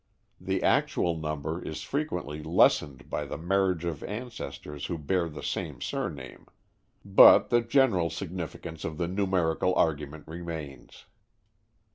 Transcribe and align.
The 0.39 0.63
actual 0.63 1.15
number 1.15 1.63
is 1.63 1.83
frequently 1.83 2.41
lessened 2.41 3.07
by 3.07 3.23
the 3.25 3.37
marriage 3.37 3.85
of 3.85 4.01
ancestors 4.03 4.87
who 4.87 4.97
bear 4.97 5.29
the 5.29 5.43
same 5.43 5.79
surname. 5.79 6.47
But 7.05 7.51
the 7.51 7.61
general 7.61 8.09
significance 8.09 8.83
of 8.83 8.97
the 8.97 9.07
numerical 9.07 9.75
argument 9.75 10.27
remains. 10.27 11.05